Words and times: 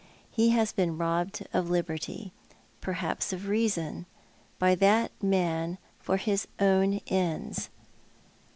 He 0.31 0.49
has 0.49 0.73
been 0.73 0.97
robbed 0.97 1.47
of 1.53 1.69
liberty— 1.69 2.33
per 2.81 2.93
haps 2.93 3.31
of 3.33 3.47
reason— 3.47 4.07
by 4.57 4.73
that 4.73 5.11
man, 5.21 5.77
for 5.99 6.17
his 6.17 6.47
own 6.59 7.01
end«." 7.05 7.69